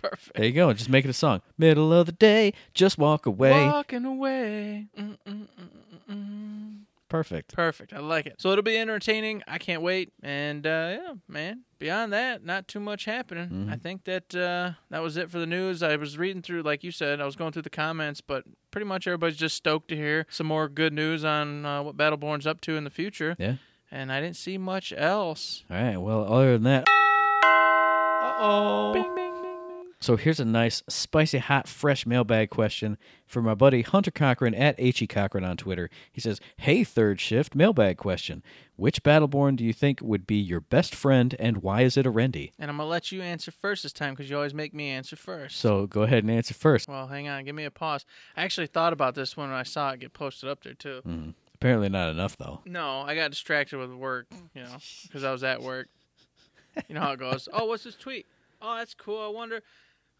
[0.00, 0.34] Perfect.
[0.34, 0.72] There you go.
[0.72, 1.42] Just make it a song.
[1.58, 3.66] Middle of the day, just walk away.
[3.66, 4.86] Walking away.
[4.98, 6.69] Mm-mm-mm-mm-mm.
[7.10, 7.52] Perfect.
[7.54, 7.92] Perfect.
[7.92, 8.36] I like it.
[8.38, 9.42] So it'll be entertaining.
[9.46, 10.12] I can't wait.
[10.22, 11.64] And uh, yeah, man.
[11.78, 13.68] Beyond that, not too much happening.
[13.70, 15.82] I think that uh, that was it for the news.
[15.82, 18.86] I was reading through, like you said, I was going through the comments, but pretty
[18.86, 22.60] much everybody's just stoked to hear some more good news on uh, what Battleborn's up
[22.62, 23.34] to in the future.
[23.38, 23.54] Yeah.
[23.90, 25.64] And I didn't see much else.
[25.70, 25.96] All right.
[25.96, 26.86] Well, other than that,
[28.22, 28.92] Uh-oh.
[28.92, 29.29] Bing, bing, bing, bing.
[30.02, 34.80] So here's a nice, spicy, hot, fresh mailbag question from my buddy Hunter Cochran at
[34.80, 35.90] HE Cochran on Twitter.
[36.10, 38.42] He says, "Hey, third shift mailbag question:
[38.76, 42.52] Which Battleborn do you think would be your best friend, and why is it Orendi?"
[42.58, 44.88] And I'm going to let you answer first this time because you always make me
[44.88, 45.56] answer first.
[45.58, 46.88] So go ahead and answer first.
[46.88, 47.44] well, hang on.
[47.44, 48.06] Give me a pause.
[48.38, 51.02] I actually thought about this when I saw it get posted up there, too.
[51.06, 52.62] Mm, apparently not enough though.
[52.64, 55.88] No, I got distracted with work, you know, because I was at work.
[56.88, 57.48] You know how it goes.
[57.52, 58.24] Oh, what's this tweet?
[58.62, 59.20] Oh, that's cool.
[59.20, 59.62] I wonder,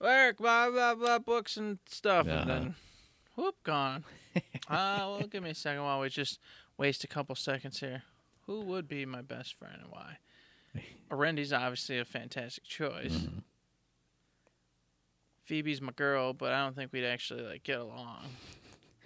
[0.01, 2.39] work, blah blah blah, books and stuff, Uh-huh.
[2.41, 2.75] and then,
[3.37, 4.05] whoop, gone.
[4.37, 6.39] uh, well, give me a second while we just
[6.79, 8.03] waste a couple seconds here.
[8.47, 10.19] Who would be my best friend and why?
[11.11, 13.13] Orendi's obviously a fantastic choice.
[13.13, 13.39] Mm-hmm.
[15.45, 18.19] Phoebe's my girl, but I don't think we'd actually like get along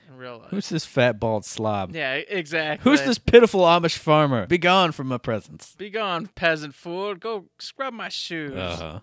[0.08, 0.50] in real life.
[0.50, 1.94] Who's this fat bald slob?
[1.94, 2.90] yeah, exactly.
[2.90, 4.46] Who's this pitiful Amish farmer?
[4.46, 5.74] Be gone from my presence.
[5.78, 7.14] Be gone, peasant fool.
[7.14, 8.52] Go scrub my shoes.
[8.54, 9.00] Uh-huh.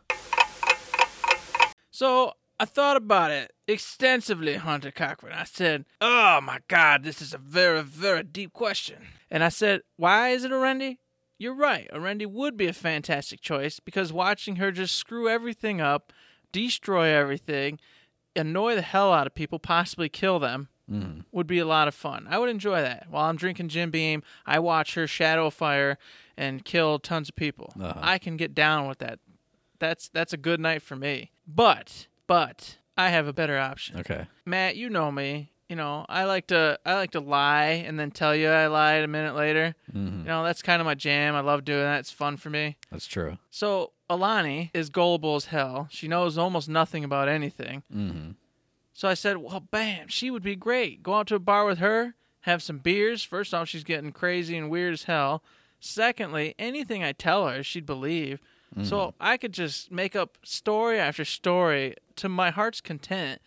[2.02, 5.34] So I thought about it extensively, Hunter Cochran.
[5.34, 9.04] I said, Oh my God, this is a very, very deep question.
[9.30, 10.98] And I said, Why is it Orendi?
[11.38, 11.88] You're right.
[11.94, 16.12] Orendi would be a fantastic choice because watching her just screw everything up,
[16.52, 17.78] destroy everything,
[18.36, 20.70] annoy the hell out of people, possibly kill them,
[21.32, 22.26] would be a lot of fun.
[22.28, 23.06] I would enjoy that.
[23.12, 26.00] While I'm drinking Jim Beam, I watch her shadow fire
[26.36, 27.72] and kill tons of people.
[27.80, 27.94] Uh-huh.
[28.02, 29.20] I can get down with that.
[29.78, 31.32] That's that's a good night for me.
[31.54, 34.00] But but I have a better option.
[34.00, 34.28] Okay.
[34.46, 35.52] Matt, you know me.
[35.68, 39.04] You know, I like to I like to lie and then tell you I lied
[39.04, 39.74] a minute later.
[39.94, 40.20] Mm-hmm.
[40.20, 41.34] You know, that's kind of my jam.
[41.34, 42.00] I love doing that.
[42.00, 42.76] It's fun for me.
[42.92, 43.38] That's true.
[43.50, 45.88] So Alani is gullible as hell.
[45.90, 47.84] She knows almost nothing about anything.
[47.94, 48.32] Mm-hmm.
[48.94, 51.02] So I said, well, bam, she would be great.
[51.02, 53.24] Go out to a bar with her, have some beers.
[53.24, 55.42] First off, she's getting crazy and weird as hell.
[55.80, 58.42] Secondly, anything I tell her, she'd believe.
[58.84, 63.42] So I could just make up story after story to my heart's content,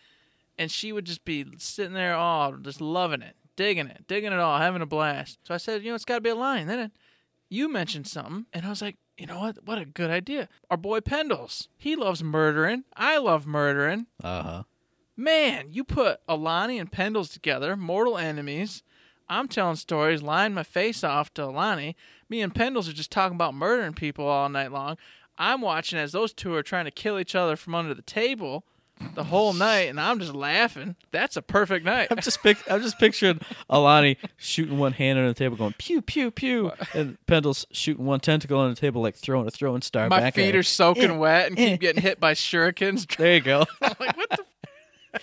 [0.57, 4.39] and she would just be sitting there, all just loving it, digging it, digging it
[4.39, 5.39] all, having a blast.
[5.43, 6.67] So I said, you know, it's got to be a line.
[6.67, 6.91] Then it,
[7.49, 9.63] you mentioned something, and I was like, you know what?
[9.65, 10.47] What a good idea.
[10.69, 12.83] Our boy Pendles, he loves murdering.
[12.95, 14.05] I love murdering.
[14.23, 14.63] Uh huh.
[15.17, 18.83] Man, you put Alani and Pendles together, mortal enemies.
[19.29, 21.95] I'm telling stories, lying my face off to Alani.
[22.29, 24.97] Me and Pendles are just talking about murdering people all night long.
[25.37, 28.63] I'm watching as those two are trying to kill each other from under the table
[29.13, 30.95] the whole night, and I'm just laughing.
[31.11, 32.07] That's a perfect night.
[32.11, 36.01] I'm just pic- I'm just picturing Alani shooting one hand on the table, going pew
[36.01, 40.07] pew pew, and Pendle's shooting one tentacle on the table, like throwing a throwing star.
[40.09, 42.07] My feet are soaking eh, wet and keep eh, getting eh.
[42.09, 43.13] hit by shurikens.
[43.17, 43.65] There you go.
[43.81, 44.45] like, what the?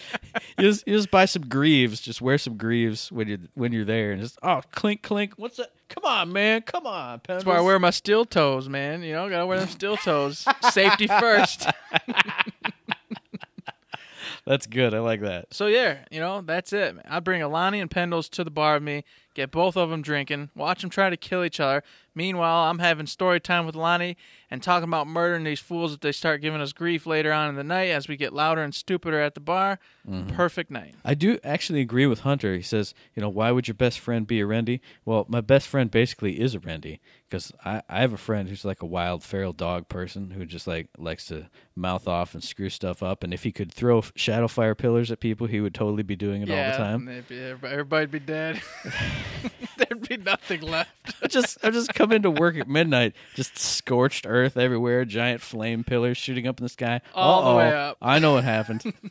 [0.59, 2.01] you just you just buy some greaves.
[2.01, 5.35] Just wear some greaves when you're when you're there, and just oh clink clink.
[5.37, 5.73] What's that?
[5.89, 6.63] Come on, man.
[6.63, 7.27] Come on, Pendles.
[7.27, 9.03] That's why I wear my steel toes, man.
[9.03, 10.47] You know, gotta wear them steel toes.
[10.71, 11.67] Safety first.
[14.45, 14.93] That's good.
[14.93, 15.55] I like that.
[15.55, 16.97] So yeah, you know that's it.
[17.09, 20.51] I bring Alani and Pendles to the bar with me, get both of them drinking,
[20.55, 21.83] watch them try to kill each other.
[22.15, 24.19] Meanwhile, I'm having story time with Lonnie
[24.51, 27.55] and talking about murdering these fools if they start giving us grief later on in
[27.55, 29.79] the night as we get louder and stupider at the bar.
[30.07, 30.35] Mm-hmm.
[30.37, 30.95] Perfect night.
[31.07, 32.55] I do actually agree with Hunter.
[32.55, 34.81] He says, you know, why would your best friend be Orendi?
[35.07, 36.99] Well, my best friend basically is Orendi
[37.31, 40.67] because I, I have a friend who's like a wild feral dog person who just
[40.67, 43.25] like likes to mouth off and screw stuff up.
[43.25, 46.43] And if he could throw shadow fire pillars at people, he would totally be doing
[46.43, 47.07] it all the time.
[47.07, 48.61] they'd be- everybody- everybody'd be dead.
[49.77, 50.91] There'd be nothing left.
[51.23, 55.85] I just I just come into work at midnight, just scorched earth everywhere, giant flame
[55.85, 57.01] pillars shooting up in the sky.
[57.15, 57.97] All the Uh-oh, way up.
[58.01, 58.93] I know what happened.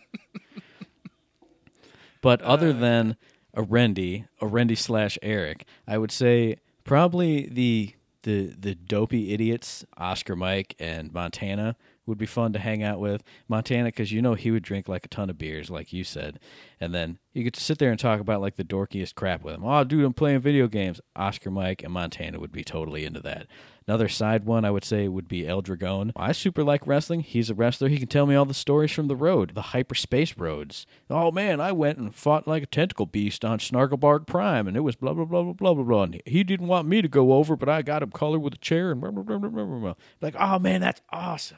[2.22, 2.46] but Uh.
[2.46, 3.18] other than
[3.56, 7.94] Orendi, Orendi slash Eric, I would say probably the
[8.24, 13.24] the the dopey idiots, Oscar Mike and Montana would be fun to hang out with.
[13.48, 16.40] Montana, because you know he would drink like a ton of beers, like you said,
[16.80, 19.56] and then you get to sit there and talk about like the dorkiest crap with
[19.56, 19.64] him.
[19.64, 21.00] Oh, dude, I'm playing video games.
[21.16, 23.48] Oscar Mike and Montana would be totally into that.
[23.88, 26.12] Another side one I would say would be El Dragon.
[26.16, 27.22] I super like wrestling.
[27.22, 27.90] He's a wrestler.
[27.90, 30.86] He can tell me all the stories from the road, the hyperspace roads.
[31.10, 34.82] Oh man, I went and fought like a tentacle beast on Snarglebarg Prime, and it
[34.82, 36.04] was blah blah blah blah blah blah blah.
[36.04, 38.58] And he didn't want me to go over, but I got him colored with a
[38.58, 39.80] chair and blah blah blah blah blah.
[39.80, 39.94] blah.
[40.22, 41.58] Like, oh man, that's awesome.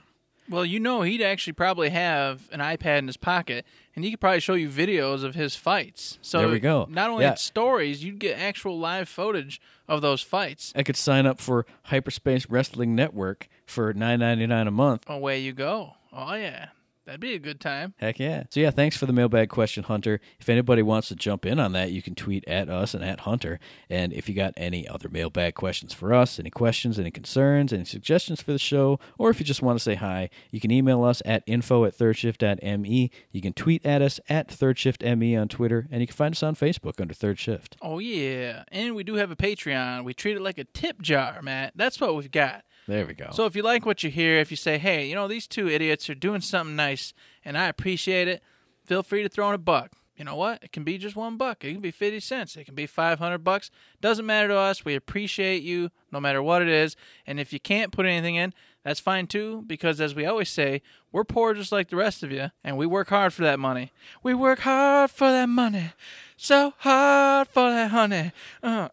[0.50, 4.20] Well, you know, he'd actually probably have an iPad in his pocket, and he could
[4.20, 6.20] probably show you videos of his fights.
[6.22, 6.86] So There we go.
[6.90, 7.36] Not only Yeah.
[7.36, 10.74] stories, you'd get actual live footage of those fights.
[10.76, 15.06] I could sign up for Hyperspace Wrestling Network for nine ninety nine a month.
[15.10, 15.96] Away you go.
[16.12, 16.68] Oh yeah,
[17.06, 17.94] that'd be a good time.
[17.98, 18.44] Heck yeah.
[18.50, 20.20] So yeah, thanks for the mailbag question, Hunter.
[20.40, 23.22] If anybody wants to jump in on that, you can tweet at us and at
[23.22, 23.60] Hunter.
[23.90, 27.86] And if you got any other mailbag questions for us, any questions, any concerns, any
[27.86, 31.04] suggestions for the show, or if you just want to say hi, you can email
[31.04, 33.12] us at info at thirdshift.me.
[33.32, 36.56] You can tweet at us at thirdshiftme on Twitter, and you can find us on
[36.56, 37.78] Facebook under Third Shift.
[37.82, 40.04] Oh yeah, and we do have a Patreon.
[40.04, 41.74] We treat it like a tip jar, Matt.
[41.76, 42.64] That's what we've got.
[42.88, 43.30] There we go.
[43.32, 45.70] So if you like what you hear, if you say, "Hey, you know, these two
[45.70, 47.14] idiots are doing something nice,
[47.46, 48.44] and I appreciate it,"
[48.86, 49.92] feel free to throw in a buck.
[50.18, 50.64] You know what?
[50.64, 51.64] It can be just one buck.
[51.64, 52.56] It can be fifty cents.
[52.56, 53.72] It can be five hundred bucks.
[54.00, 54.86] Doesn't matter to us.
[54.86, 56.96] We appreciate you no matter what it is.
[57.26, 59.64] And if you can't put anything in, that's fine too.
[59.66, 62.86] Because as we always say, we're poor just like the rest of you, and we
[62.86, 63.92] work hard for that money.
[64.22, 65.94] We work hard for that money,
[66.38, 68.34] so hard for that honey.
[68.62, 68.90] Uh.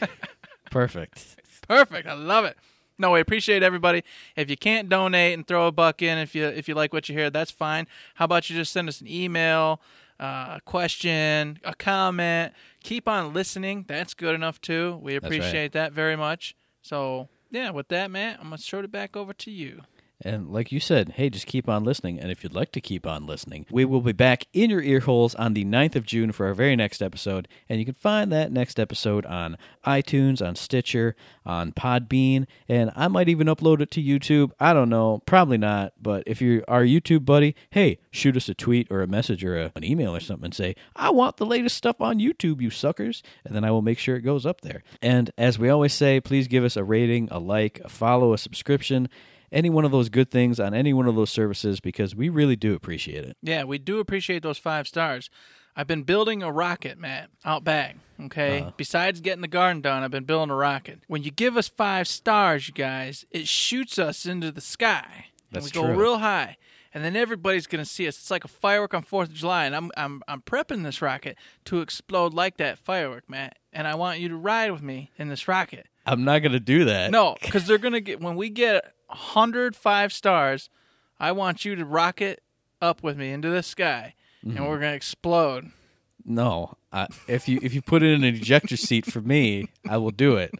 [0.70, 1.36] Perfect.
[1.68, 2.08] Perfect.
[2.08, 2.56] I love it.
[2.98, 4.02] No, we appreciate everybody.
[4.34, 7.08] If you can't donate and throw a buck in, if you if you like what
[7.08, 7.86] you hear, that's fine.
[8.14, 9.80] How about you just send us an email,
[10.18, 12.52] uh, a question, a comment.
[12.82, 13.84] Keep on listening.
[13.86, 14.98] That's good enough too.
[15.02, 15.22] We right.
[15.22, 16.56] appreciate that very much.
[16.82, 19.82] So yeah, with that, Matt, I'm gonna throw it back over to you.
[20.20, 22.18] And like you said, hey, just keep on listening.
[22.18, 25.00] And if you'd like to keep on listening, we will be back in your ear
[25.00, 27.46] holes on the 9th of June for our very next episode.
[27.68, 31.14] And you can find that next episode on iTunes, on Stitcher,
[31.46, 34.50] on Podbean, and I might even upload it to YouTube.
[34.58, 35.92] I don't know, probably not.
[36.00, 39.56] But if you're our YouTube buddy, hey, shoot us a tweet or a message or
[39.56, 42.70] a, an email or something and say, I want the latest stuff on YouTube, you
[42.70, 43.22] suckers.
[43.44, 44.82] And then I will make sure it goes up there.
[45.00, 48.38] And as we always say, please give us a rating, a like, a follow, a
[48.38, 49.08] subscription
[49.52, 52.56] any one of those good things on any one of those services because we really
[52.56, 53.36] do appreciate it.
[53.42, 55.30] Yeah, we do appreciate those five stars.
[55.76, 57.96] I've been building a rocket, Matt, out back.
[58.20, 58.62] Okay.
[58.62, 58.72] Uh-huh.
[58.76, 61.00] Besides getting the garden done, I've been building a rocket.
[61.06, 65.26] When you give us five stars, you guys, it shoots us into the sky.
[65.52, 66.56] That's and we go real high.
[66.92, 68.16] And then everybody's gonna see us.
[68.16, 71.36] It's like a firework on Fourth of July, and I'm I'm I'm prepping this rocket
[71.66, 73.58] to explode like that firework, Matt.
[73.72, 75.86] And I want you to ride with me in this rocket.
[76.06, 77.10] I'm not going to do that.
[77.10, 80.68] No, because they're gonna get when we get hundred five stars.
[81.20, 82.42] I want you to rocket
[82.80, 84.56] up with me into the sky, Mm-hmm.
[84.56, 85.72] and we're gonna explode.
[86.24, 86.76] No.
[86.92, 90.10] I, if you if you put it in an ejector seat for me, I will
[90.12, 90.52] do it.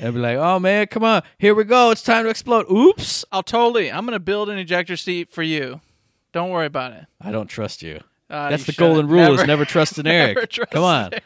[0.00, 1.22] I'll be like, "Oh man, come on.
[1.38, 1.90] Here we go.
[1.90, 3.24] It's time to explode." Oops.
[3.32, 3.90] I'll totally.
[3.90, 5.80] I'm gonna build an ejector seat for you.
[6.32, 7.06] Don't worry about it.
[7.20, 8.00] I don't trust you.
[8.30, 8.94] Uh, That's you the shouldn't.
[8.94, 10.50] golden rule Never- is never trust an Eric.
[10.50, 11.10] trust come on.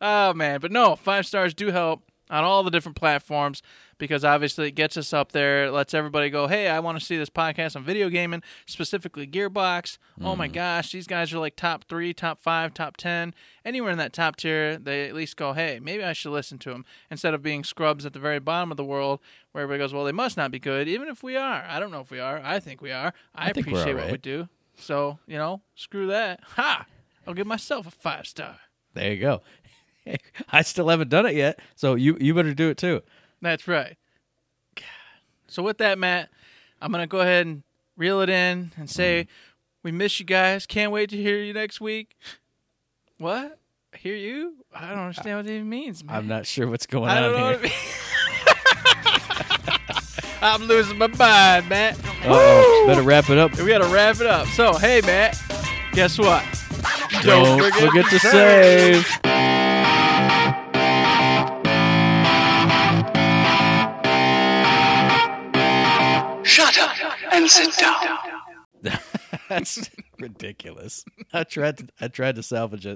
[0.00, 3.62] Oh man, but no, five stars do help on all the different platforms
[4.00, 7.04] because obviously it gets us up there, it lets everybody go, "Hey, I want to
[7.04, 10.52] see this podcast on video gaming, specifically Gearbox." Oh my mm.
[10.52, 13.32] gosh, these guys are like top 3, top 5, top 10.
[13.64, 16.70] Anywhere in that top tier, they at least go, "Hey, maybe I should listen to
[16.70, 19.20] them." Instead of being scrubs at the very bottom of the world
[19.52, 21.64] where everybody goes, "Well, they must not be good," even if we are.
[21.68, 22.40] I don't know if we are.
[22.42, 23.12] I think we are.
[23.34, 24.48] I, I appreciate what we do.
[24.76, 26.40] So, you know, screw that.
[26.56, 26.86] Ha!
[27.26, 28.56] I'll give myself a 5 star.
[28.94, 29.42] There you go.
[30.50, 33.02] I still haven't done it yet, so you you better do it too.
[33.40, 33.96] That's right.
[34.74, 34.84] God.
[35.48, 36.30] So with that, Matt,
[36.80, 37.62] I'm gonna go ahead and
[37.96, 39.30] reel it in and say mm-hmm.
[39.82, 40.66] we miss you guys.
[40.66, 42.16] Can't wait to hear you next week.
[43.18, 43.58] What?
[43.96, 44.54] Hear you?
[44.74, 46.04] I don't understand what that even means.
[46.04, 46.16] Man.
[46.16, 47.66] I'm not sure what's going I don't know on what here.
[47.66, 48.06] it means.
[50.42, 51.98] I'm losing my mind, Matt.
[52.24, 52.84] Uh-oh.
[52.86, 53.58] Better wrap it up.
[53.58, 54.46] We gotta wrap it up.
[54.48, 55.40] So hey, Matt,
[55.92, 56.44] guess what?
[57.22, 59.20] Don't forget to save.
[67.40, 68.18] And sit down.
[69.48, 71.04] That's ridiculous.
[71.32, 72.88] I tried to I tried to salvage it.